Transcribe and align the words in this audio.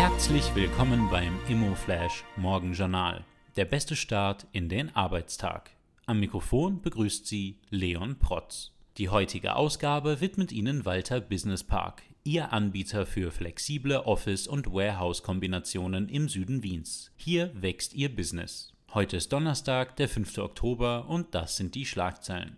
Herzlich 0.00 0.54
willkommen 0.54 1.10
beim 1.10 1.38
ImmoFlash 1.46 2.24
Morgenjournal. 2.36 3.22
Der 3.56 3.66
beste 3.66 3.94
Start 3.94 4.46
in 4.50 4.70
den 4.70 4.96
Arbeitstag. 4.96 5.72
Am 6.06 6.20
Mikrofon 6.20 6.80
begrüßt 6.80 7.26
Sie 7.26 7.58
Leon 7.68 8.18
Protz. 8.18 8.72
Die 8.96 9.10
heutige 9.10 9.56
Ausgabe 9.56 10.22
widmet 10.22 10.52
Ihnen 10.52 10.86
Walter 10.86 11.20
Business 11.20 11.62
Park, 11.62 12.02
Ihr 12.24 12.50
Anbieter 12.50 13.04
für 13.04 13.30
flexible 13.30 13.98
Office- 14.06 14.48
und 14.48 14.72
Warehouse-Kombinationen 14.72 16.08
im 16.08 16.30
Süden 16.30 16.62
Wiens. 16.62 17.12
Hier 17.16 17.52
wächst 17.52 17.92
Ihr 17.92 18.08
Business. 18.16 18.72
Heute 18.94 19.18
ist 19.18 19.30
Donnerstag, 19.34 19.96
der 19.96 20.08
5. 20.08 20.38
Oktober 20.38 21.10
und 21.10 21.34
das 21.34 21.58
sind 21.58 21.74
die 21.74 21.84
Schlagzeilen. 21.84 22.56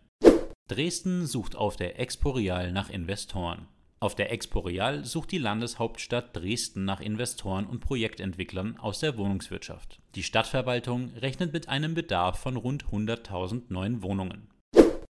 Dresden 0.68 1.26
sucht 1.26 1.56
auf 1.56 1.74
der 1.74 1.98
Exporeal 1.98 2.70
nach 2.70 2.88
Investoren. 2.88 3.66
Auf 4.02 4.16
der 4.16 4.32
Exporeal 4.32 5.04
sucht 5.04 5.30
die 5.30 5.38
Landeshauptstadt 5.38 6.36
Dresden 6.36 6.84
nach 6.84 7.00
Investoren 7.00 7.66
und 7.66 7.78
Projektentwicklern 7.78 8.76
aus 8.78 8.98
der 8.98 9.16
Wohnungswirtschaft. 9.16 10.00
Die 10.16 10.24
Stadtverwaltung 10.24 11.10
rechnet 11.20 11.52
mit 11.52 11.68
einem 11.68 11.94
Bedarf 11.94 12.40
von 12.40 12.56
rund 12.56 12.86
100.000 12.86 13.66
neuen 13.68 14.02
Wohnungen. 14.02 14.48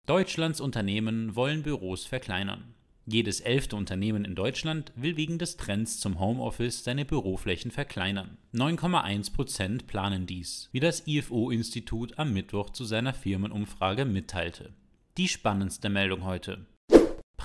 Deutschlands 0.07 0.63
Unternehmen 0.63 1.37
wollen 1.37 1.65
Büros 1.65 2.07
verkleinern. 2.07 2.73
Jedes 3.05 3.41
elfte 3.41 3.77
Unternehmen 3.77 4.25
in 4.25 4.35
Deutschland 4.35 4.91
will 4.97 5.19
wegen 5.19 5.37
des 5.39 5.59
Trends 5.59 6.01
zum 6.01 6.19
Homeoffice 6.19 6.83
seine 6.83 7.05
Büroflächen 7.05 7.71
verkleinern. 7.71 8.39
9,1 8.55 9.35
Prozent 9.35 9.87
planen 9.87 10.25
dies, 10.25 10.71
wie 10.73 10.81
das 10.81 11.07
IFO-Institut 11.07 12.19
am 12.19 12.33
Mittwoch 12.33 12.71
zu 12.71 12.87
seiner 12.87 13.13
Firmenumfrage 13.13 14.07
mitteilte. 14.07 14.73
Die 15.19 15.29
spannendste 15.29 15.91
Meldung 15.91 16.25
heute. 16.25 16.65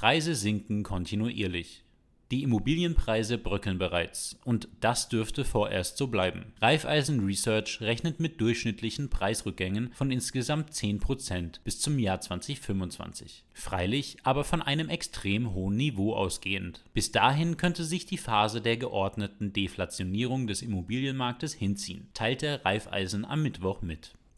Preise 0.03 0.35
sinken 0.35 0.83
kontinuierlich. 0.83 1.81
Die 2.29 2.43
Immobilienpreise 2.43 3.37
bröckeln 3.37 3.77
bereits 3.77 4.37
und 4.43 4.67
das 4.81 5.07
dürfte 5.07 5.45
vorerst 5.45 5.95
so 5.95 6.07
bleiben. 6.07 6.51
Raiffeisen 6.59 7.21
Research 7.21 7.79
rechnet 7.79 8.19
mit 8.19 8.41
durchschnittlichen 8.41 9.09
Preisrückgängen 9.09 9.93
von 9.93 10.11
insgesamt 10.11 10.71
10% 10.71 11.61
bis 11.63 11.79
zum 11.79 11.99
Jahr 11.99 12.19
2025. 12.19 13.45
Freilich 13.53 14.17
aber 14.23 14.43
von 14.43 14.61
einem 14.61 14.89
extrem 14.89 15.53
hohen 15.53 15.77
Niveau 15.77 16.13
ausgehend. 16.13 16.83
Bis 16.93 17.13
dahin 17.13 17.55
könnte 17.55 17.85
sich 17.85 18.05
die 18.05 18.17
Phase 18.17 18.59
der 18.59 18.75
geordneten 18.75 19.53
Deflationierung 19.53 20.47
des 20.47 20.63
Immobilienmarktes 20.63 21.53
hinziehen, 21.53 22.09
teilte 22.13 22.59
Raiffeisen 22.65 23.23
am 23.23 23.41
Mittwoch 23.41 23.81
mit. 23.81 24.15